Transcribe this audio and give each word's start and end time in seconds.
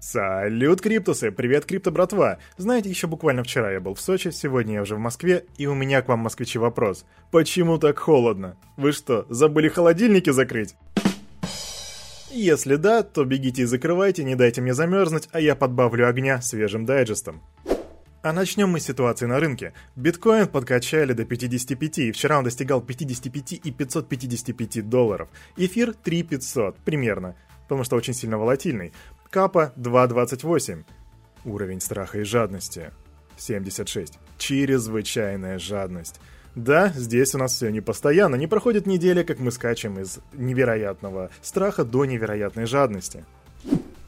Салют, 0.00 0.80
Криптусы! 0.80 1.30
Привет, 1.30 1.66
Крипто 1.66 1.90
братва! 1.90 2.38
Знаете, 2.56 2.88
еще 2.88 3.06
буквально 3.06 3.42
вчера 3.42 3.70
я 3.70 3.80
был 3.80 3.92
в 3.92 4.00
Сочи, 4.00 4.30
сегодня 4.30 4.76
я 4.76 4.82
уже 4.82 4.96
в 4.96 4.98
Москве, 4.98 5.44
и 5.58 5.66
у 5.66 5.74
меня 5.74 6.00
к 6.00 6.08
вам, 6.08 6.20
москвичи, 6.20 6.58
вопрос. 6.58 7.04
Почему 7.30 7.76
так 7.76 7.98
холодно? 7.98 8.56
Вы 8.78 8.92
что, 8.92 9.26
забыли 9.28 9.68
холодильники 9.68 10.30
закрыть? 10.30 10.74
Если 12.30 12.76
да, 12.76 13.02
то 13.02 13.26
бегите 13.26 13.62
и 13.62 13.66
закрывайте, 13.66 14.24
не 14.24 14.36
дайте 14.36 14.62
мне 14.62 14.72
замерзнуть, 14.72 15.28
а 15.32 15.40
я 15.40 15.54
подбавлю 15.54 16.08
огня 16.08 16.40
свежим 16.40 16.86
дайджестом. 16.86 17.42
А 18.22 18.32
начнем 18.32 18.70
мы 18.70 18.80
с 18.80 18.84
ситуации 18.84 19.26
на 19.26 19.38
рынке. 19.38 19.74
Биткоин 19.96 20.46
подкачали 20.46 21.12
до 21.12 21.26
55, 21.26 21.98
и 21.98 22.12
вчера 22.12 22.38
он 22.38 22.44
достигал 22.44 22.80
55 22.80 23.52
и 23.52 23.70
555 23.70 24.88
долларов. 24.88 25.28
Эфир 25.58 25.92
3500 25.92 26.78
примерно, 26.78 27.36
потому 27.64 27.84
что 27.84 27.96
очень 27.96 28.14
сильно 28.14 28.38
волатильный. 28.38 28.92
Капа 29.30 29.72
2.28. 29.76 30.82
Уровень 31.44 31.80
страха 31.80 32.18
и 32.18 32.24
жадности 32.24 32.90
76. 33.36 34.18
Чрезвычайная 34.38 35.60
жадность. 35.60 36.20
Да, 36.56 36.88
здесь 36.88 37.32
у 37.36 37.38
нас 37.38 37.54
все 37.54 37.70
не 37.70 37.80
постоянно, 37.80 38.34
не 38.34 38.48
проходит 38.48 38.86
неделя, 38.86 39.22
как 39.22 39.38
мы 39.38 39.52
скачем 39.52 40.00
из 40.00 40.18
невероятного 40.32 41.30
страха 41.42 41.84
до 41.84 42.06
невероятной 42.06 42.66
жадности. 42.66 43.24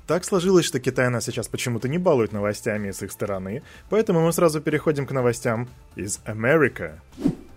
Так 0.08 0.24
сложилось, 0.24 0.64
что 0.64 0.80
Китай 0.80 1.08
нас 1.08 1.24
сейчас 1.24 1.46
почему-то 1.46 1.86
не 1.86 1.98
балует 1.98 2.32
новостями 2.32 2.90
с 2.90 3.00
их 3.04 3.12
стороны, 3.12 3.62
поэтому 3.90 4.26
мы 4.26 4.32
сразу 4.32 4.60
переходим 4.60 5.06
к 5.06 5.12
новостям 5.12 5.68
из 5.94 6.18
Америка. 6.24 7.00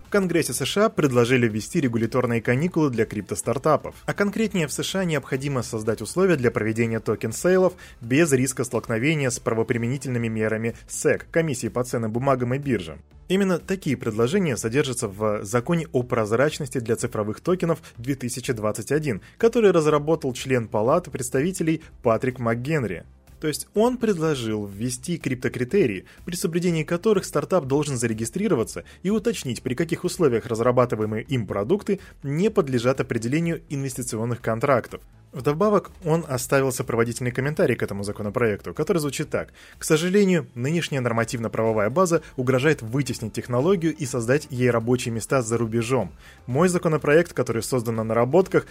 В 0.06 0.08
Конгрессе 0.08 0.52
США 0.52 0.88
предложили 0.88 1.48
ввести 1.48 1.80
регуляторные 1.80 2.40
каникулы 2.40 2.90
для 2.90 3.06
криптостартапов. 3.06 3.96
А 4.06 4.14
конкретнее 4.14 4.68
в 4.68 4.72
США 4.72 5.04
необходимо 5.04 5.64
создать 5.64 6.00
условия 6.00 6.36
для 6.36 6.52
проведения 6.52 7.00
токен-сейлов 7.00 7.72
без 8.00 8.30
риска 8.30 8.62
столкновения 8.62 9.30
с 9.30 9.40
правоприменительными 9.40 10.28
мерами 10.28 10.76
SEC, 10.88 11.24
комиссии 11.32 11.66
по 11.66 11.82
ценным 11.82 12.12
бумагам 12.12 12.54
и 12.54 12.58
биржам. 12.58 13.00
Именно 13.26 13.58
такие 13.58 13.96
предложения 13.96 14.56
содержатся 14.56 15.08
в 15.08 15.44
Законе 15.44 15.88
о 15.90 16.04
прозрачности 16.04 16.78
для 16.78 16.94
цифровых 16.94 17.40
токенов 17.40 17.80
2021, 17.98 19.20
который 19.38 19.72
разработал 19.72 20.32
член 20.34 20.68
Палаты 20.68 21.10
представителей 21.10 21.82
Патрик 22.04 22.38
МакГенри. 22.38 23.04
То 23.40 23.48
есть 23.48 23.68
он 23.74 23.98
предложил 23.98 24.66
ввести 24.66 25.18
криптокритерии, 25.18 26.06
при 26.24 26.34
соблюдении 26.36 26.84
которых 26.84 27.24
стартап 27.24 27.66
должен 27.66 27.96
зарегистрироваться 27.96 28.84
и 29.02 29.10
уточнить, 29.10 29.62
при 29.62 29.74
каких 29.74 30.04
условиях 30.04 30.46
разрабатываемые 30.46 31.24
им 31.24 31.46
продукты 31.46 32.00
не 32.22 32.50
подлежат 32.50 33.00
определению 33.00 33.62
инвестиционных 33.68 34.40
контрактов. 34.40 35.00
Вдобавок, 35.32 35.90
он 36.02 36.24
оставил 36.26 36.72
сопроводительный 36.72 37.30
комментарий 37.30 37.76
к 37.76 37.82
этому 37.82 38.04
законопроекту, 38.04 38.72
который 38.72 38.98
звучит 38.98 39.28
так. 39.28 39.52
К 39.78 39.84
сожалению, 39.84 40.46
нынешняя 40.54 41.02
нормативно-правовая 41.02 41.90
база 41.90 42.22
угрожает 42.36 42.80
вытеснить 42.80 43.34
технологию 43.34 43.94
и 43.94 44.06
создать 44.06 44.46
ей 44.48 44.70
рабочие 44.70 45.12
места 45.12 45.42
за 45.42 45.58
рубежом. 45.58 46.10
Мой 46.46 46.68
законопроект, 46.68 47.34
который 47.34 47.62
создан 47.62 47.96
на 47.96 48.04
наработках, 48.04 48.66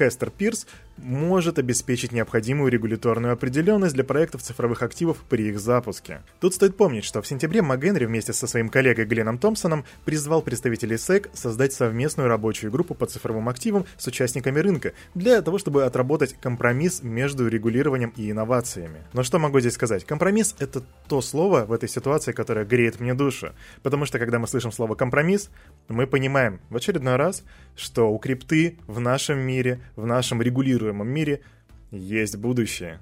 Хестер 0.00 0.30
Пирс 0.30 0.66
может 0.96 1.58
обеспечить 1.58 2.12
необходимую 2.12 2.70
регуляторную 2.70 3.34
определенность 3.34 3.94
для 3.94 4.04
проектов 4.04 4.42
цифровых 4.42 4.82
активов 4.82 5.18
при 5.28 5.48
их 5.48 5.60
запуске. 5.60 6.22
Тут 6.40 6.54
стоит 6.54 6.76
помнить, 6.76 7.04
что 7.04 7.20
в 7.20 7.26
сентябре 7.26 7.60
МакГенри 7.62 8.06
вместе 8.06 8.32
со 8.32 8.46
своим 8.46 8.68
коллегой 8.68 9.04
Гленном 9.04 9.38
Томпсоном 9.38 9.84
призвал 10.04 10.42
представителей 10.42 10.96
SEC 10.96 11.30
создать 11.34 11.72
совместную 11.72 12.28
рабочую 12.28 12.72
группу 12.72 12.94
по 12.94 13.06
цифровым 13.06 13.48
активам 13.48 13.86
с 13.98 14.06
участниками 14.06 14.58
рынка 14.58 14.92
для 15.14 15.42
того, 15.42 15.58
чтобы 15.58 15.84
отработать 15.84 16.34
компромисс 16.40 17.02
между 17.02 17.48
регулированием 17.48 18.12
и 18.16 18.30
инновациями. 18.30 19.04
Но 19.12 19.22
что 19.22 19.38
могу 19.38 19.60
здесь 19.60 19.74
сказать? 19.74 20.04
Компромисс— 20.04 20.54
это 20.58 20.82
то 21.08 21.20
слово 21.20 21.64
в 21.64 21.72
этой 21.72 21.88
ситуации, 21.88 22.32
которое 22.32 22.64
греет 22.64 23.00
мне 23.00 23.14
душу. 23.14 23.52
Потому 23.82 24.06
что, 24.06 24.18
когда 24.18 24.38
мы 24.38 24.46
слышим 24.46 24.72
слово 24.72 24.94
«компромисс», 24.94 25.50
мы 25.88 26.06
понимаем 26.06 26.60
в 26.70 26.76
очередной 26.76 27.16
раз, 27.16 27.42
что 27.76 28.12
у 28.12 28.18
крипты 28.18 28.78
в 28.86 29.00
нашем 29.00 29.38
мире, 29.38 29.80
в 29.96 30.06
нашем 30.06 30.42
регулируемом 30.42 31.08
мире 31.08 31.40
есть 31.90 32.36
будущее. 32.36 33.00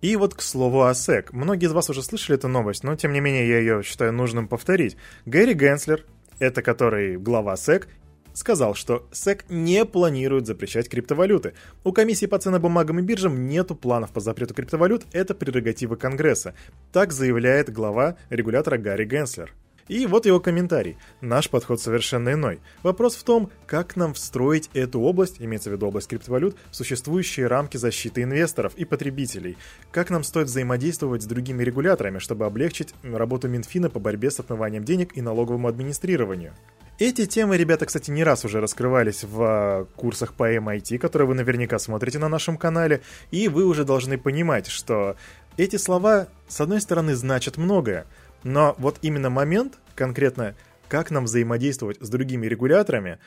И 0.00 0.16
вот 0.16 0.34
к 0.34 0.40
слову 0.40 0.82
о 0.82 0.92
SEC. 0.92 1.28
Многие 1.32 1.66
из 1.66 1.72
вас 1.72 1.90
уже 1.90 2.02
слышали 2.02 2.38
эту 2.38 2.48
новость, 2.48 2.84
но 2.84 2.96
тем 2.96 3.12
не 3.12 3.20
менее 3.20 3.48
я 3.48 3.58
ее 3.58 3.82
считаю 3.82 4.12
нужным 4.12 4.48
повторить. 4.48 4.96
Гэри 5.26 5.52
Генслер, 5.54 6.06
это 6.38 6.62
который 6.62 7.18
глава 7.18 7.54
SEC, 7.54 7.86
сказал, 8.32 8.74
что 8.74 9.06
SEC 9.12 9.44
не 9.50 9.84
планирует 9.84 10.46
запрещать 10.46 10.88
криптовалюты. 10.88 11.52
У 11.84 11.92
комиссии 11.92 12.26
по 12.26 12.38
ценным 12.38 12.62
бумагам 12.62 12.98
и 12.98 13.02
биржам 13.02 13.46
нету 13.46 13.74
планов 13.74 14.10
по 14.10 14.20
запрету 14.20 14.54
криптовалют, 14.54 15.04
это 15.12 15.34
прерогатива 15.34 15.96
Конгресса. 15.96 16.54
Так 16.92 17.12
заявляет 17.12 17.70
глава 17.70 18.16
регулятора 18.30 18.78
Гарри 18.78 19.04
Генслер. 19.04 19.52
И 19.90 20.06
вот 20.06 20.24
его 20.24 20.38
комментарий. 20.38 20.96
Наш 21.20 21.50
подход 21.50 21.80
совершенно 21.80 22.34
иной. 22.34 22.60
Вопрос 22.84 23.16
в 23.16 23.24
том, 23.24 23.50
как 23.66 23.96
нам 23.96 24.14
встроить 24.14 24.70
эту 24.72 25.00
область, 25.00 25.42
имеется 25.42 25.68
в 25.68 25.72
виду 25.72 25.88
область 25.88 26.06
криптовалют, 26.06 26.56
в 26.70 26.76
существующие 26.76 27.48
рамки 27.48 27.76
защиты 27.76 28.22
инвесторов 28.22 28.72
и 28.76 28.84
потребителей. 28.84 29.58
Как 29.90 30.10
нам 30.10 30.22
стоит 30.22 30.46
взаимодействовать 30.46 31.24
с 31.24 31.26
другими 31.26 31.64
регуляторами, 31.64 32.20
чтобы 32.20 32.46
облегчить 32.46 32.94
работу 33.02 33.48
Минфина 33.48 33.90
по 33.90 33.98
борьбе 33.98 34.30
с 34.30 34.38
отмыванием 34.38 34.84
денег 34.84 35.16
и 35.16 35.22
налоговому 35.22 35.66
администрированию. 35.66 36.54
Эти 37.00 37.26
темы, 37.26 37.56
ребята, 37.56 37.84
кстати, 37.86 38.12
не 38.12 38.22
раз 38.22 38.44
уже 38.44 38.60
раскрывались 38.60 39.24
в 39.24 39.42
а, 39.42 39.84
курсах 39.96 40.34
по 40.34 40.54
MIT, 40.54 40.98
которые 40.98 41.26
вы 41.26 41.34
наверняка 41.34 41.80
смотрите 41.80 42.20
на 42.20 42.28
нашем 42.28 42.58
канале, 42.58 43.00
и 43.32 43.48
вы 43.48 43.64
уже 43.64 43.84
должны 43.84 44.18
понимать, 44.18 44.68
что 44.68 45.16
эти 45.56 45.76
слова, 45.76 46.28
с 46.46 46.60
одной 46.60 46.80
стороны, 46.80 47.14
значат 47.14 47.56
многое, 47.56 48.06
но 48.42 48.74
вот 48.78 48.98
именно 49.02 49.30
момент, 49.30 49.78
конкретно, 49.94 50.54
как 50.88 51.10
нам 51.10 51.24
взаимодействовать 51.24 51.98
с 52.00 52.08
другими 52.08 52.46
регуляторами, 52.46 53.18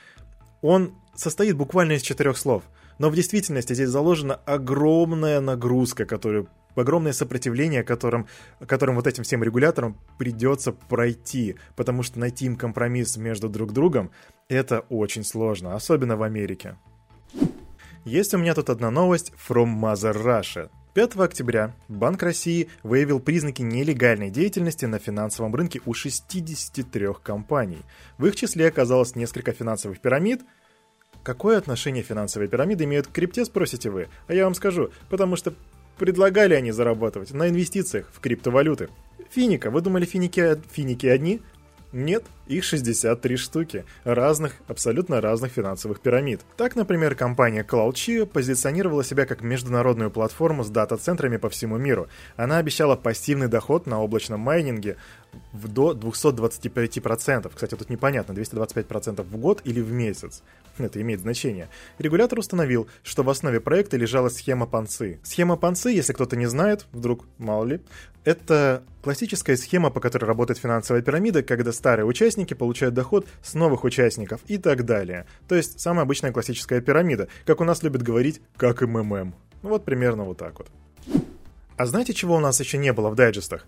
он 0.61 0.93
состоит 1.15 1.55
буквально 1.55 1.93
из 1.93 2.01
четырех 2.01 2.37
слов. 2.37 2.63
Но 2.99 3.09
в 3.09 3.15
действительности 3.15 3.73
здесь 3.73 3.89
заложена 3.89 4.35
огромная 4.35 5.41
нагрузка, 5.41 6.05
которую 6.05 6.47
огромное 6.75 7.13
сопротивление, 7.13 7.83
которым, 7.83 8.27
которым 8.65 8.95
вот 8.95 9.07
этим 9.07 9.23
всем 9.23 9.43
регуляторам 9.43 9.97
придется 10.17 10.71
пройти, 10.71 11.55
потому 11.75 12.03
что 12.03 12.19
найти 12.19 12.45
им 12.45 12.55
компромисс 12.55 13.17
между 13.17 13.49
друг 13.49 13.73
другом 13.73 14.11
это 14.47 14.81
очень 14.89 15.23
сложно, 15.23 15.75
особенно 15.75 16.17
в 16.17 16.23
Америке. 16.23 16.77
Есть 18.05 18.33
у 18.33 18.37
меня 18.37 18.53
тут 18.53 18.69
одна 18.69 18.91
новость 18.91 19.31
from 19.47 19.79
Mother 19.79 20.13
Russia. 20.13 20.69
5 20.93 21.15
октября 21.15 21.73
Банк 21.87 22.21
России 22.21 22.69
выявил 22.83 23.19
признаки 23.19 23.63
нелегальной 23.63 24.29
деятельности 24.29 24.85
на 24.85 24.99
финансовом 24.99 25.55
рынке 25.55 25.81
у 25.87 25.93
63 25.95 27.07
компаний. 27.23 27.79
В 28.19 28.27
их 28.27 28.35
числе 28.35 28.67
оказалось 28.67 29.15
несколько 29.15 29.53
финансовых 29.53 29.99
пирамид. 29.99 30.41
Какое 31.23 31.57
отношение 31.57 32.03
финансовые 32.03 32.47
пирамиды 32.47 32.83
имеют 32.83 33.07
к 33.07 33.11
крипте, 33.11 33.43
спросите 33.43 33.89
вы? 33.89 34.07
А 34.27 34.35
я 34.35 34.43
вам 34.43 34.53
скажу, 34.53 34.91
потому 35.09 35.35
что 35.35 35.55
предлагали 35.97 36.53
они 36.53 36.71
зарабатывать 36.71 37.31
на 37.31 37.49
инвестициях 37.49 38.11
в 38.13 38.19
криптовалюты. 38.19 38.89
Финика, 39.31 39.71
вы 39.71 39.81
думали 39.81 40.05
финики, 40.05 40.61
финики 40.71 41.07
одни? 41.07 41.41
Нет, 41.91 42.23
их 42.47 42.63
63 42.63 43.37
штуки, 43.37 43.85
разных, 44.03 44.53
абсолютно 44.67 45.21
разных 45.21 45.51
финансовых 45.51 46.01
пирамид. 46.01 46.41
Так, 46.57 46.75
например, 46.75 47.15
компания 47.15 47.63
CloudChio 47.63 48.25
позиционировала 48.25 49.03
себя 49.03 49.25
как 49.25 49.41
международную 49.41 50.11
платформу 50.11 50.63
с 50.63 50.69
дата-центрами 50.69 51.37
по 51.37 51.49
всему 51.49 51.77
миру. 51.77 52.07
Она 52.35 52.57
обещала 52.57 52.95
пассивный 52.95 53.47
доход 53.47 53.87
на 53.87 54.01
облачном 54.01 54.39
майнинге 54.39 54.97
в 55.51 55.67
до 55.67 55.93
225%. 55.93 57.51
Кстати, 57.53 57.75
тут 57.75 57.89
непонятно, 57.89 58.33
225% 58.33 59.23
в 59.23 59.37
год 59.37 59.61
или 59.63 59.81
в 59.81 59.91
месяц. 59.91 60.43
Это 60.77 61.01
имеет 61.01 61.21
значение. 61.21 61.69
Регулятор 61.99 62.39
установил, 62.39 62.87
что 63.03 63.23
в 63.23 63.29
основе 63.29 63.59
проекта 63.59 63.97
лежала 63.97 64.29
схема 64.29 64.65
Панцы. 64.65 65.19
Схема 65.23 65.55
Панцы, 65.55 65.91
если 65.91 66.13
кто-то 66.13 66.35
не 66.35 66.47
знает, 66.47 66.87
вдруг, 66.91 67.25
мало 67.37 67.65
ли, 67.65 67.81
это 68.23 68.83
классическая 69.03 69.57
схема, 69.57 69.89
по 69.89 69.99
которой 69.99 70.25
работает 70.25 70.57
финансовая 70.57 71.01
пирамида, 71.01 71.43
когда 71.43 71.71
старые 71.71 72.05
участники 72.05 72.32
получают 72.55 72.95
доход 72.95 73.27
с 73.41 73.53
новых 73.53 73.83
участников 73.83 74.41
и 74.47 74.57
так 74.57 74.85
далее. 74.85 75.25
То 75.47 75.55
есть 75.55 75.79
самая 75.79 76.03
обычная 76.03 76.31
классическая 76.31 76.81
пирамида, 76.81 77.27
как 77.45 77.61
у 77.61 77.63
нас 77.63 77.83
любят 77.83 78.01
говорить, 78.01 78.41
как 78.57 78.81
МММ. 78.81 79.33
Ну 79.61 79.69
вот 79.69 79.85
примерно 79.85 80.23
вот 80.23 80.37
так 80.37 80.57
вот. 80.59 80.67
А 81.77 81.85
знаете, 81.85 82.13
чего 82.13 82.35
у 82.35 82.39
нас 82.39 82.59
еще 82.59 82.77
не 82.77 82.93
было 82.93 83.09
в 83.09 83.15
дайджестах? 83.15 83.65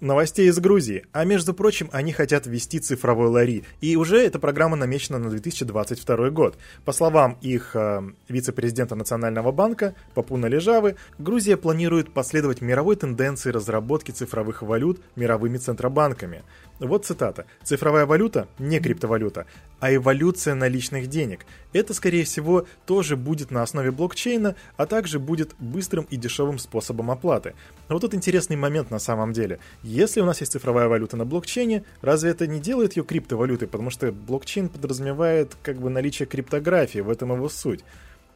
Новостей 0.00 0.48
из 0.48 0.58
Грузии. 0.58 1.06
А 1.12 1.24
между 1.24 1.54
прочим, 1.54 1.88
они 1.90 2.12
хотят 2.12 2.46
ввести 2.46 2.80
цифровой 2.80 3.28
лари. 3.28 3.64
И 3.80 3.96
уже 3.96 4.18
эта 4.18 4.38
программа 4.38 4.76
намечена 4.76 5.18
на 5.18 5.30
2022 5.30 6.30
год. 6.30 6.58
По 6.84 6.92
словам 6.92 7.38
их 7.40 7.74
э, 7.74 8.02
вице-президента 8.28 8.94
Национального 8.94 9.52
банка 9.52 9.94
Папуна 10.14 10.46
Лежавы, 10.46 10.96
Грузия 11.18 11.56
планирует 11.56 12.12
последовать 12.12 12.60
мировой 12.60 12.96
тенденции 12.96 13.50
разработки 13.50 14.10
цифровых 14.10 14.60
валют 14.60 15.00
мировыми 15.16 15.56
центробанками. 15.56 16.42
Вот 16.78 17.06
цитата. 17.06 17.46
«Цифровая 17.62 18.04
валюта– 18.04 18.48
не 18.58 18.80
криптовалюта, 18.80 19.46
а 19.80 19.94
эволюция 19.94 20.54
наличных 20.54 21.06
денег. 21.06 21.46
Это, 21.72 21.94
скорее 21.94 22.24
всего, 22.24 22.66
тоже 22.84 23.16
будет 23.16 23.50
на 23.50 23.62
основе 23.62 23.90
блокчейна, 23.90 24.56
а 24.76 24.84
также 24.84 25.18
будет 25.18 25.54
быстрым 25.58 26.06
и 26.10 26.16
дешевым 26.16 26.58
способом 26.58 27.10
оплаты». 27.10 27.54
Вот 27.88 28.00
тут 28.00 28.14
интересный 28.14 28.56
момент 28.56 28.90
на 28.90 28.98
самом 28.98 29.32
деле. 29.32 29.58
Если 29.82 30.20
у 30.20 30.26
нас 30.26 30.40
есть 30.40 30.52
цифровая 30.52 30.88
валюта 30.88 31.16
на 31.16 31.24
блокчейне, 31.24 31.82
разве 32.02 32.30
это 32.30 32.46
не 32.46 32.60
делает 32.60 32.94
ее 32.94 33.04
криптовалютой? 33.04 33.68
Потому 33.68 33.88
что 33.88 34.12
блокчейн 34.12 34.68
подразумевает 34.68 35.56
как 35.62 35.78
бы 35.78 35.88
наличие 35.88 36.26
криптографии, 36.26 36.98
в 36.98 37.08
этом 37.08 37.32
его 37.32 37.48
суть. 37.48 37.84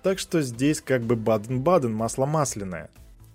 Так 0.03 0.19
что 0.19 0.41
здесь 0.41 0.81
как 0.81 1.03
бы 1.03 1.15
баден-баден, 1.15 1.93
масло 1.93 2.25
масляное. 2.25 2.89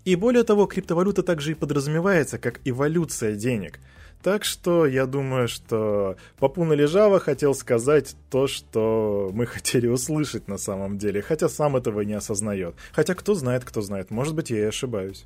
И 0.06 0.16
более 0.16 0.44
того, 0.44 0.66
криптовалюта 0.66 1.24
также 1.24 1.52
и 1.52 1.56
подразумевается 1.56 2.38
как 2.38 2.62
эволюция 2.64 3.36
денег– 3.36 3.80
так 4.26 4.44
что 4.44 4.88
я 4.88 5.06
думаю, 5.06 5.48
что 5.48 6.18
Папуна 6.40 6.74
Лежава 6.74 7.20
хотел 7.20 7.54
сказать 7.54 8.16
то, 8.32 8.48
что 8.48 9.30
мы 9.32 9.46
хотели 9.46 9.86
услышать 9.86 10.48
на 10.48 10.58
самом 10.58 10.98
деле, 10.98 11.22
хотя 11.22 11.48
сам 11.48 11.76
этого 11.76 12.02
не 12.02 12.14
осознает. 12.14 12.74
Хотя 12.92 13.14
кто 13.14 13.36
знает, 13.36 13.64
кто 13.66 13.82
знает, 13.82 14.10
может 14.10 14.34
быть 14.34 14.50
я 14.50 14.58
и 14.58 14.64
ошибаюсь. 14.64 15.26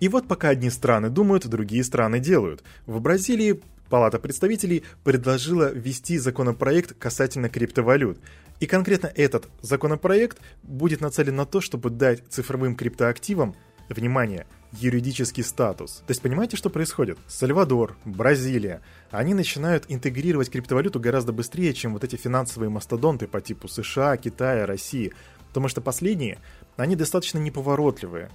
И 0.00 0.08
вот 0.08 0.26
пока 0.26 0.48
одни 0.48 0.70
страны 0.70 1.08
думают, 1.08 1.46
другие 1.46 1.84
страны 1.84 2.18
делают. 2.18 2.64
В 2.86 3.00
Бразилии 3.00 3.60
Палата 3.94 4.18
представителей 4.18 4.82
предложила 5.04 5.70
ввести 5.72 6.18
законопроект 6.18 6.98
касательно 6.98 7.48
криптовалют. 7.48 8.18
И 8.58 8.66
конкретно 8.66 9.06
этот 9.06 9.46
законопроект 9.62 10.40
будет 10.64 11.00
нацелен 11.00 11.36
на 11.36 11.46
то, 11.46 11.60
чтобы 11.60 11.90
дать 11.90 12.24
цифровым 12.28 12.74
криптоактивам, 12.74 13.54
внимание, 13.88 14.48
юридический 14.72 15.44
статус. 15.44 16.02
То 16.08 16.10
есть 16.10 16.22
понимаете, 16.22 16.56
что 16.56 16.70
происходит? 16.70 17.18
Сальвадор, 17.28 17.96
Бразилия, 18.04 18.80
они 19.12 19.32
начинают 19.32 19.84
интегрировать 19.86 20.50
криптовалюту 20.50 20.98
гораздо 20.98 21.32
быстрее, 21.32 21.72
чем 21.72 21.92
вот 21.92 22.02
эти 22.02 22.16
финансовые 22.16 22.70
мастодонты 22.70 23.28
по 23.28 23.40
типу 23.40 23.68
США, 23.68 24.16
Китая, 24.16 24.66
России. 24.66 25.12
Потому 25.46 25.68
что 25.68 25.80
последние, 25.80 26.38
они 26.76 26.96
достаточно 26.96 27.38
неповоротливые. 27.38 28.32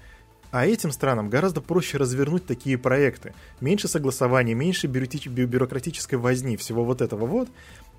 А 0.52 0.66
этим 0.66 0.92
странам 0.92 1.30
гораздо 1.30 1.62
проще 1.62 1.98
развернуть 1.98 2.46
такие 2.46 2.78
проекты. 2.78 3.34
Меньше 3.62 3.88
согласований, 3.88 4.54
меньше 4.54 4.88
бюрократической 4.88 6.16
возни, 6.16 6.58
всего 6.58 6.84
вот 6.84 7.02
этого 7.02 7.26
вот. 7.26 7.50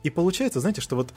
И 0.03 0.11
получается, 0.11 0.61
знаете, 0.61 0.81
что 0.81 0.97
вот 0.97 1.13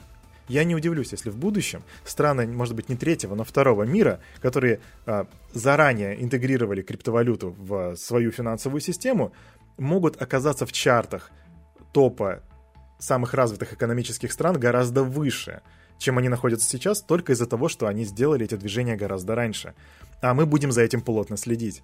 я 0.48 0.64
не 0.64 0.74
удивлюсь, 0.74 1.12
если 1.12 1.30
в 1.30 1.36
будущем 1.36 1.82
страны, 2.04 2.46
может 2.46 2.74
быть, 2.76 2.88
не 2.88 2.96
третьего, 2.96 3.34
но 3.34 3.44
второго 3.44 3.84
мира, 3.84 4.20
которые 4.40 4.80
а, 5.06 5.26
заранее 5.52 6.22
интегрировали 6.22 6.82
криптовалюту 6.82 7.56
в 7.58 7.96
свою 7.96 8.30
финансовую 8.30 8.80
систему, 8.80 9.32
могут 9.78 10.20
оказаться 10.20 10.66
в 10.66 10.72
чартах 10.72 11.30
топа 11.92 12.42
самых 12.98 13.34
развитых 13.34 13.72
экономических 13.72 14.32
стран 14.32 14.58
гораздо 14.58 15.02
выше, 15.02 15.62
чем 15.98 16.18
они 16.18 16.28
находятся 16.28 16.68
сейчас, 16.68 17.02
только 17.02 17.32
из-за 17.32 17.46
того, 17.46 17.68
что 17.68 17.86
они 17.86 18.04
сделали 18.04 18.44
эти 18.44 18.54
движения 18.54 18.96
гораздо 18.96 19.34
раньше. 19.34 19.74
А 20.20 20.34
мы 20.34 20.46
будем 20.46 20.72
за 20.72 20.82
этим 20.82 21.00
плотно 21.00 21.36
следить. 21.36 21.82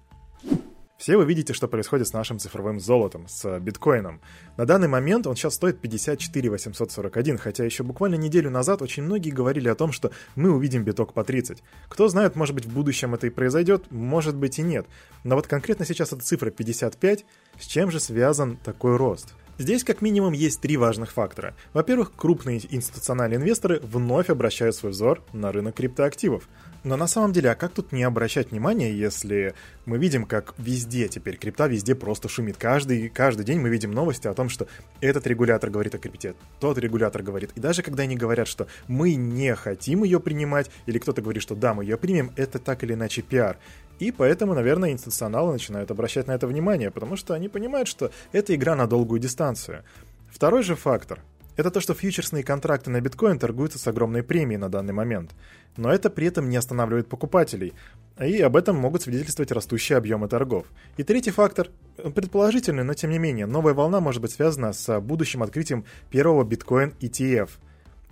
Все 1.01 1.17
вы 1.17 1.25
видите, 1.25 1.53
что 1.53 1.67
происходит 1.67 2.07
с 2.07 2.13
нашим 2.13 2.37
цифровым 2.37 2.79
золотом, 2.79 3.27
с 3.27 3.59
биткоином. 3.59 4.21
На 4.55 4.67
данный 4.67 4.87
момент 4.87 5.25
он 5.25 5.35
сейчас 5.35 5.55
стоит 5.55 5.81
54 5.81 6.51
841, 6.51 7.39
хотя 7.39 7.65
еще 7.65 7.81
буквально 7.81 8.17
неделю 8.17 8.51
назад 8.51 8.83
очень 8.83 9.01
многие 9.01 9.31
говорили 9.31 9.67
о 9.67 9.73
том, 9.73 9.91
что 9.91 10.11
мы 10.35 10.51
увидим 10.51 10.83
биток 10.83 11.13
по 11.13 11.23
30. 11.23 11.63
Кто 11.89 12.07
знает, 12.07 12.35
может 12.35 12.53
быть 12.53 12.67
в 12.67 12.71
будущем 12.71 13.15
это 13.15 13.25
и 13.25 13.31
произойдет, 13.31 13.89
может 13.89 14.35
быть 14.35 14.59
и 14.59 14.61
нет. 14.61 14.85
Но 15.23 15.33
вот 15.33 15.47
конкретно 15.47 15.85
сейчас 15.85 16.13
эта 16.13 16.21
цифра 16.21 16.51
55, 16.51 17.25
с 17.59 17.65
чем 17.65 17.89
же 17.89 17.99
связан 17.99 18.57
такой 18.63 18.95
рост? 18.95 19.33
Здесь 19.61 19.83
как 19.83 20.01
минимум 20.01 20.33
есть 20.33 20.59
три 20.59 20.75
важных 20.75 21.11
фактора. 21.11 21.55
Во-первых, 21.73 22.13
крупные 22.15 22.59
институциональные 22.73 23.37
инвесторы 23.37 23.79
вновь 23.83 24.31
обращают 24.31 24.75
свой 24.75 24.91
взор 24.91 25.23
на 25.33 25.51
рынок 25.51 25.75
криптоактивов. 25.75 26.49
Но 26.83 26.97
на 26.97 27.05
самом 27.05 27.31
деле, 27.31 27.51
а 27.51 27.55
как 27.55 27.71
тут 27.71 27.91
не 27.91 28.01
обращать 28.01 28.49
внимания, 28.49 28.91
если 28.91 29.53
мы 29.85 29.99
видим, 29.99 30.25
как 30.25 30.55
везде 30.57 31.07
теперь 31.07 31.37
крипта 31.37 31.67
везде 31.67 31.93
просто 31.93 32.27
шумит. 32.27 32.57
Каждый, 32.57 33.09
каждый 33.09 33.45
день 33.45 33.59
мы 33.59 33.69
видим 33.69 33.91
новости 33.91 34.27
о 34.27 34.33
том, 34.33 34.49
что 34.49 34.65
этот 34.99 35.27
регулятор 35.27 35.69
говорит 35.69 35.93
о 35.93 35.99
крипте, 35.99 36.33
тот 36.59 36.79
регулятор 36.79 37.21
говорит. 37.21 37.51
И 37.53 37.59
даже 37.59 37.83
когда 37.83 38.01
они 38.01 38.15
говорят, 38.15 38.47
что 38.47 38.65
мы 38.87 39.13
не 39.13 39.53
хотим 39.53 40.03
ее 40.03 40.19
принимать, 40.19 40.71
или 40.87 40.97
кто-то 40.97 41.21
говорит, 41.21 41.43
что 41.43 41.53
да, 41.53 41.75
мы 41.75 41.83
ее 41.83 41.97
примем, 41.97 42.31
это 42.35 42.57
так 42.57 42.83
или 42.83 42.93
иначе 42.93 43.21
пиар. 43.21 43.59
И 44.01 44.11
поэтому, 44.11 44.55
наверное, 44.55 44.89
институционалы 44.89 45.53
начинают 45.53 45.91
обращать 45.91 46.25
на 46.25 46.31
это 46.31 46.47
внимание, 46.47 46.89
потому 46.89 47.15
что 47.15 47.35
они 47.35 47.49
понимают, 47.49 47.87
что 47.87 48.09
это 48.31 48.55
игра 48.55 48.75
на 48.75 48.87
долгую 48.87 49.19
дистанцию. 49.19 49.83
Второй 50.31 50.63
же 50.63 50.75
фактор– 50.75 51.19
это 51.55 51.69
то, 51.69 51.79
что 51.81 51.93
фьючерсные 51.93 52.43
контракты 52.43 52.89
на 52.89 52.99
биткоин 52.99 53.37
торгуются 53.37 53.77
с 53.77 53.85
огромной 53.85 54.23
премией 54.23 54.57
на 54.57 54.69
данный 54.69 54.91
момент. 54.91 55.35
Но 55.77 55.93
это 55.93 56.09
при 56.09 56.25
этом 56.25 56.49
не 56.49 56.57
останавливает 56.57 57.09
покупателей, 57.09 57.73
и 58.19 58.41
об 58.41 58.55
этом 58.55 58.75
могут 58.75 59.03
свидетельствовать 59.03 59.51
растущие 59.51 59.99
объемы 59.99 60.27
торгов. 60.27 60.65
И 60.97 61.03
третий 61.03 61.29
фактор, 61.29 61.69
предположительный, 61.97 62.83
но 62.83 62.95
тем 62.95 63.11
не 63.11 63.19
менее, 63.19 63.45
новая 63.45 63.75
волна 63.75 63.99
может 63.99 64.23
быть 64.23 64.31
связана 64.31 64.73
с 64.73 64.99
будущим 64.99 65.43
открытием 65.43 65.85
первого 66.09 66.43
биткоин 66.43 66.95
ETF, 67.01 67.51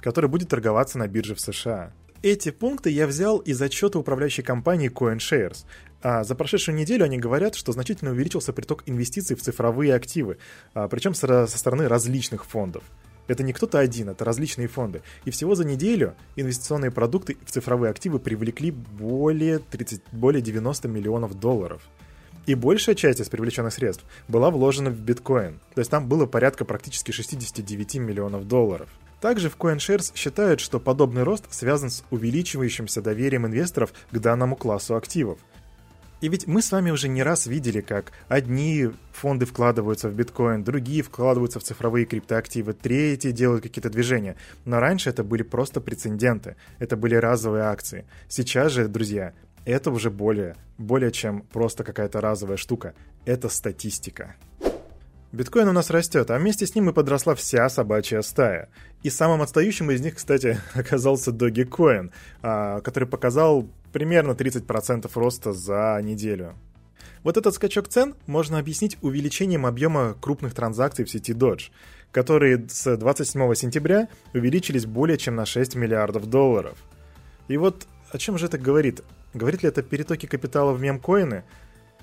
который 0.02 0.30
будет 0.30 0.50
торговаться 0.50 1.00
на 1.00 1.08
бирже 1.08 1.34
в 1.34 1.42
США. 1.42 1.94
Эти 2.22 2.52
пункты 2.52 2.90
я 2.90 3.08
взял 3.08 3.38
из 3.38 3.62
отчета 3.62 3.98
управляющей 3.98 4.44
компании 4.44 4.92
CoinShares. 4.92 5.66
А 6.02 6.26
за 6.26 6.36
прошедшую 6.36 6.76
неделю 6.76 7.06
они 7.06 7.18
говорят, 7.18 7.56
что 7.56 7.72
значительно 7.72 8.12
увеличился 8.12 8.52
приток 8.52 8.84
инвестиций 8.88 9.38
в 9.38 9.42
цифровые 9.42 9.94
активы, 9.94 10.38
а, 10.74 10.90
причем 10.90 11.14
со 11.14 11.48
стороны 11.48 11.88
различных 11.88 12.46
фондов. 12.46 12.84
Это 13.28 13.44
не 13.44 13.54
кто-то 13.54 13.80
один, 13.80 14.10
это 14.10 14.26
различные 14.26 14.68
фонды. 14.68 15.02
И 15.24 15.32
всего 15.32 15.56
за 15.56 15.64
неделю 15.64 16.16
инвестиционные 16.36 16.92
продукты 16.92 17.38
в 17.46 17.52
цифровые 17.52 17.92
активы 17.92 18.20
привлекли 18.20 18.72
более, 18.72 19.60
30, 19.60 20.02
более 20.12 20.42
90 20.42 20.90
миллионов 20.90 21.40
долларов. 21.40 21.82
И 22.48 22.56
большая 22.56 22.96
часть 22.96 23.22
из 23.22 23.30
привлеченных 23.30 23.72
средств 23.74 24.04
была 24.28 24.50
вложена 24.50 24.90
в 24.90 25.00
биткоин. 25.00 25.60
То 25.74 25.80
есть 25.80 25.92
там 25.92 26.10
было 26.10 26.26
порядка 26.26 26.66
практически 26.66 27.12
69 27.12 27.96
миллионов 27.96 28.48
долларов. 28.48 28.90
Также 29.22 29.50
в 29.50 29.58
CoinShares 29.58 30.12
считают, 30.16 30.60
что 30.60 30.80
подобный 30.80 31.24
рост 31.24 31.54
связан 31.54 31.90
с 31.90 32.04
увеличивающимся 32.10 33.02
доверием 33.02 33.46
инвесторов 33.46 33.94
к 34.12 34.18
данному 34.18 34.56
классу 34.56 34.96
активов. 34.96 35.40
И 36.22 36.28
ведь 36.28 36.48
мы 36.48 36.62
с 36.62 36.72
вами 36.72 36.92
уже 36.92 37.08
не 37.08 37.24
раз 37.24 37.46
видели, 37.48 37.80
как 37.80 38.12
одни 38.28 38.90
фонды 39.14 39.46
вкладываются 39.46 40.10
в 40.10 40.16
биткоин, 40.16 40.66
другие 40.66 41.02
вкладываются 41.02 41.60
в 41.60 41.64
цифровые 41.64 42.06
криптоактивы, 42.06 42.74
третьи 42.74 43.32
делают 43.32 43.64
какие-то 43.64 43.90
движения. 43.90 44.36
Но 44.66 44.82
раньше 44.82 45.10
это 45.10 45.24
были 45.24 45.44
просто 45.44 45.80
прецеденты, 45.80 46.58
это 46.78 46.98
были 46.98 47.16
разовые 47.16 47.64
акции. 47.64 48.06
Сейчас 48.28 48.74
же, 48.74 48.90
друзья, 48.90 49.34
это 49.64 49.92
уже 49.92 50.10
более, 50.10 50.58
более 50.78 51.12
чем 51.12 51.42
просто 51.42 51.86
какая-то 51.86 52.20
разовая 52.20 52.58
штука. 52.58 52.96
Это 53.26 53.48
статистика. 53.48 54.36
Биткоин 55.32 55.68
у 55.68 55.74
нас 55.74 55.92
растет, 55.92 56.32
а 56.32 56.40
вместе 56.40 56.66
с 56.66 56.74
ним 56.74 56.90
и 56.90 56.94
подросла 56.94 57.36
вся 57.36 57.70
собачья 57.70 58.22
стая. 58.22 58.70
И 59.04 59.12
самым 59.12 59.44
отстающим 59.44 59.92
из 59.92 60.02
них, 60.02 60.16
кстати, 60.16 60.60
оказался 60.74 61.30
Dogecoin, 61.30 62.12
а, 62.42 62.82
который 62.82 63.08
показал 63.08 63.70
примерно 63.94 64.32
30% 64.32 65.10
роста 65.14 65.54
за 65.54 66.00
неделю. 66.02 66.56
Вот 67.24 67.38
этот 67.38 67.54
скачок 67.54 67.90
цен 67.90 68.16
можно 68.26 68.58
объяснить 68.58 68.98
увеличением 69.02 69.68
объема 69.68 70.16
крупных 70.20 70.56
транзакций 70.56 71.06
в 71.06 71.10
сети 71.12 71.34
Dodge, 71.34 71.70
которые 72.12 72.66
с 72.68 72.98
27 72.98 73.54
сентября 73.54 74.08
увеличились 74.34 74.88
более 74.88 75.18
чем 75.18 75.36
на 75.36 75.46
6 75.46 75.76
миллиардов 75.76 76.28
долларов. 76.28 76.78
И 77.48 77.58
вот 77.58 77.88
о 78.12 78.18
чем 78.18 78.40
же 78.40 78.48
это 78.48 78.58
говорит? 78.58 79.04
Говорит 79.36 79.62
ли 79.62 79.70
это 79.70 79.84
перетоки 79.84 80.26
капитала 80.26 80.72
в 80.72 80.82
мемкоины? 80.82 81.44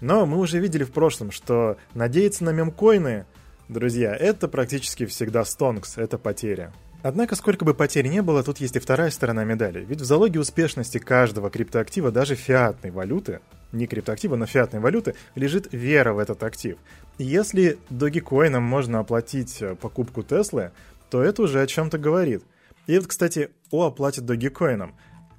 Но 0.00 0.26
мы 0.26 0.38
уже 0.38 0.58
видели 0.58 0.84
в 0.84 0.92
прошлом, 0.92 1.30
что 1.30 1.76
надеяться 1.94 2.44
на 2.44 2.50
мемкоины, 2.50 3.26
друзья, 3.68 4.14
это 4.14 4.48
практически 4.48 5.06
всегда 5.06 5.44
стонкс, 5.44 5.96
это 5.96 6.18
потеря. 6.18 6.72
Однако, 7.02 7.36
сколько 7.36 7.64
бы 7.64 7.72
потерь 7.72 8.08
не 8.08 8.20
было, 8.20 8.42
тут 8.42 8.58
есть 8.58 8.74
и 8.74 8.80
вторая 8.80 9.10
сторона 9.10 9.44
медали. 9.44 9.84
Ведь 9.84 10.00
в 10.00 10.04
залоге 10.04 10.40
успешности 10.40 10.98
каждого 10.98 11.50
криптоактива, 11.50 12.10
даже 12.10 12.34
фиатной 12.34 12.90
валюты, 12.90 13.40
не 13.70 13.86
криптоактива, 13.86 14.36
но 14.36 14.46
фиатной 14.46 14.80
валюты, 14.80 15.14
лежит 15.34 15.68
вера 15.72 16.12
в 16.14 16.18
этот 16.18 16.42
актив. 16.42 16.78
если 17.18 17.78
Dogecoin 17.90 18.58
можно 18.58 18.98
оплатить 18.98 19.62
э, 19.62 19.76
покупку 19.76 20.22
Теслы, 20.22 20.72
то 21.08 21.22
это 21.22 21.42
уже 21.42 21.62
о 21.62 21.66
чем-то 21.66 21.98
говорит. 21.98 22.42
И 22.86 22.98
вот, 22.98 23.06
кстати, 23.06 23.50
о 23.70 23.86
оплате 23.86 24.20
Dogecoin. 24.20 24.90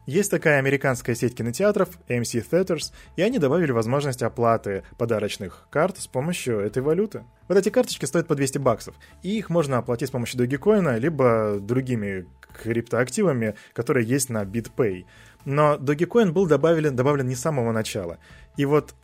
Есть 0.08 0.32
такая 0.32 0.60
американская 0.60 1.16
сеть 1.16 1.36
кинотеатров 1.36 1.90
AMC 2.08 2.46
Theaters, 2.50 2.94
и 3.18 3.22
они 3.22 3.40
добавили 3.40 3.74
возможность 3.74 4.24
оплаты 4.24 4.84
подарочных 4.98 5.68
карт 5.70 5.98
с 5.98 6.08
помощью 6.08 6.60
этой 6.60 6.82
валюты. 6.82 7.26
Вот 7.50 7.58
эти 7.58 7.68
карточки 7.68 8.06
стоят 8.06 8.26
по 8.26 8.34
200 8.34 8.58
баксов, 8.58 8.96
и 9.22 9.38
их 9.38 9.50
можно 9.50 9.80
оплатить 9.80 10.08
с 10.08 10.12
помощью 10.12 10.40
Dogecoin, 10.40 10.98
либо 10.98 11.58
другими 11.60 12.26
криптоактивами, 12.64 13.56
которые 13.74 14.08
есть 14.08 14.30
на 14.30 14.46
BitPay. 14.46 15.04
Но 15.44 15.76
Dogecoin 15.76 16.32
был 16.32 16.48
добавлен, 16.48 16.96
добавлен 16.96 17.28
не 17.28 17.36
с 17.36 17.42
самого 17.42 17.74
начала. 17.74 18.18
И 18.56 18.64
вот 18.64 18.96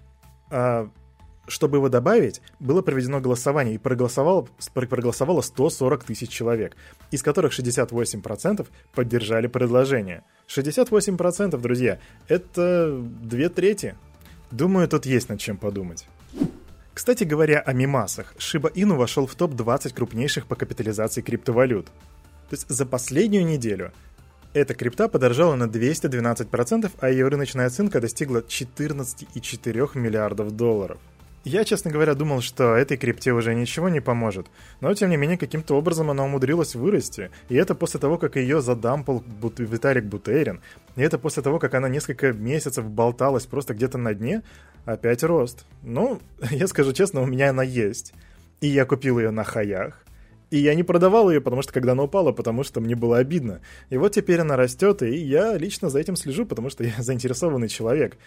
э, 0.52 0.88
Чтобы 1.48 1.78
его 1.78 1.90
добавить, 1.90 2.42
было 2.60 2.82
проведено 2.82 3.20
голосование, 3.20 3.76
и 3.76 3.78
проголосовало, 3.78 4.48
проголосовало 4.74 5.42
140 5.42 6.04
тысяч 6.06 6.30
человек, 6.30 6.76
из 7.12 7.22
которых 7.22 7.58
68% 7.58 8.66
поддержали 8.94 9.48
предложение. 9.48 10.24
68%, 10.48 11.58
друзья, 11.58 12.00
это 12.30 12.98
две 13.22 13.50
трети. 13.50 13.96
Думаю, 14.52 14.88
тут 14.88 15.06
есть 15.06 15.28
над 15.28 15.40
чем 15.40 15.58
подумать. 15.58 16.08
Кстати 16.94 17.24
говоря 17.24 17.60
о 17.60 17.74
мимасах, 17.74 18.36
Shiba 18.38 18.72
Inu 18.72 18.96
вошел 18.96 19.26
в 19.26 19.36
топ-20 19.36 19.94
крупнейших 19.94 20.46
по 20.46 20.56
капитализации 20.56 21.22
криптовалют. 21.22 21.88
То 21.88 22.56
есть 22.56 22.70
за 22.70 22.86
последнюю 22.86 23.46
неделю 23.46 23.92
эта 24.54 24.76
крипта 24.76 25.08
подорожала 25.08 25.56
на 25.56 25.64
212%, 25.64 26.92
а 27.00 27.10
ее 27.10 27.28
рыночная 27.28 27.66
оценка 27.66 28.00
достигла 28.00 28.40
14,4 28.40 29.98
миллиардов 29.98 30.56
долларов. 30.56 31.00
Я, 31.44 31.66
честно 31.66 31.92
говоря, 31.92 32.16
думал, 32.16 32.40
что 32.40 32.76
этой 32.76 32.96
крипте 32.96 33.34
уже 33.34 33.54
ничего 33.54 33.90
не 33.90 34.00
поможет, 34.00 34.48
но 34.80 34.94
тем 34.94 35.10
не 35.10 35.18
менее 35.18 35.38
каким-то 35.38 35.76
образом 35.76 36.10
она 36.10 36.24
умудрилась 36.24 36.74
вырасти, 36.74 37.32
и 37.50 37.56
это 37.56 37.76
после 37.76 38.00
того, 38.00 38.18
как 38.18 38.38
ее 38.38 38.62
задампал 38.62 39.22
Бут... 39.42 39.60
Виталик 39.60 40.06
Бутерин, 40.06 40.62
и 40.96 41.02
это 41.02 41.18
после 41.18 41.44
того, 41.44 41.60
как 41.60 41.74
она 41.74 41.90
несколько 41.90 42.32
месяцев 42.32 42.86
болталась 42.86 43.46
просто 43.46 43.74
где-то 43.74 43.98
на 43.98 44.14
дне, 44.14 44.42
опять 44.86 45.22
рост. 45.24 45.66
Ну, 45.82 46.22
я 46.52 46.66
скажу 46.68 46.94
честно, 46.94 47.22
у 47.22 47.26
меня 47.26 47.50
она 47.50 47.64
есть, 47.64 48.14
и 48.62 48.68
я 48.68 48.86
купил 48.86 49.20
ее 49.20 49.32
на 49.32 49.44
хаях, 49.44 50.06
и 50.50 50.60
я 50.60 50.76
не 50.76 50.84
продавал 50.84 51.30
ее, 51.30 51.42
потому 51.42 51.62
что 51.62 51.74
когда 51.74 51.92
она 51.92 52.04
упала, 52.04 52.32
потому 52.32 52.64
что 52.64 52.80
мне 52.80 52.96
было 52.96 53.18
обидно. 53.18 53.60
И 53.90 53.98
вот 53.98 54.14
теперь 54.14 54.40
она 54.40 54.56
растет, 54.56 55.02
и 55.02 55.16
я 55.16 55.58
лично 55.58 55.90
за 55.90 56.00
этим 56.00 56.16
слежу, 56.16 56.46
потому 56.46 56.70
что 56.70 56.84
я 56.84 56.94
заинтересованный 57.00 57.68
человек. 57.68 58.18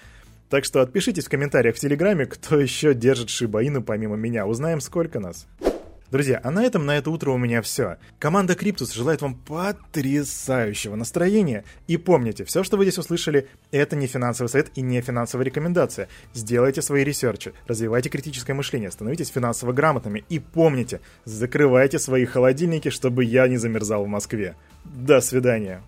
Так 0.49 0.65
что 0.65 0.81
отпишитесь 0.81 1.27
в 1.27 1.31
комментариях 1.31 1.77
в 1.77 1.81
Телеграме, 1.81 2.27
кто 2.27 2.61
еще 2.61 2.95
держит 2.95 3.31
Шибаину 3.31 3.83
помимо 3.83 4.17
меня. 4.17 4.47
Узнаем, 4.47 4.81
сколько 4.81 5.19
нас. 5.19 5.47
Друзья, 6.13 6.41
а 6.45 6.53
на 6.53 6.65
этом 6.65 6.87
на 6.87 6.97
это 6.97 7.11
утро 7.11 7.33
у 7.33 7.37
меня 7.37 7.63
все. 7.63 7.97
Команда 8.21 8.55
Криптус 8.55 8.93
желает 8.93 9.23
вам 9.23 9.35
потрясающего 9.35 10.95
настроения. 10.95 11.65
И 11.89 11.97
помните, 11.97 12.45
все, 12.45 12.63
что 12.63 12.77
вы 12.77 12.85
здесь 12.85 12.99
услышали, 12.99 13.49
это 13.73 13.97
не 13.97 14.07
финансовый 14.07 14.47
совет 14.47 14.71
и 14.77 14.83
не 14.83 15.01
финансовая 15.01 15.45
рекомендация. 15.45 16.09
Сделайте 16.33 16.81
свои 16.81 17.03
ресерчи, 17.03 17.55
развивайте 17.67 18.09
критическое 18.09 18.55
мышление, 18.55 18.93
становитесь 18.93 19.31
финансово 19.31 19.73
грамотными. 19.73 20.25
И 20.29 20.39
помните, 20.39 21.01
закрывайте 21.25 21.99
свои 21.99 22.25
холодильники, 22.25 22.91
чтобы 22.91 23.25
я 23.25 23.49
не 23.49 23.57
замерзал 23.57 24.05
в 24.05 24.09
Москве. 24.09 24.55
До 24.85 25.21
свидания. 25.21 25.83